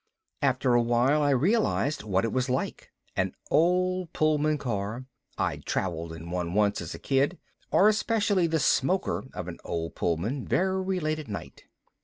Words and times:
After 0.41 0.73
a 0.73 0.81
while 0.81 1.21
I 1.21 1.29
realized 1.29 2.01
what 2.01 2.25
it 2.25 2.33
was 2.33 2.49
like 2.49 2.89
an 3.15 3.35
old 3.51 4.11
Pullman 4.13 4.57
car 4.57 5.05
(I'd 5.37 5.63
traveled 5.65 6.11
in 6.11 6.31
one 6.31 6.55
once 6.55 6.81
as 6.81 6.95
a 6.95 6.97
kid) 6.97 7.37
or 7.69 7.87
especially 7.87 8.47
the 8.47 8.57
smoker 8.57 9.25
of 9.35 9.47
an 9.47 9.59
old 9.63 9.93
Pullman, 9.93 10.47
very 10.47 10.99
late 10.99 11.19
at 11.19 11.27
night. 11.27 11.65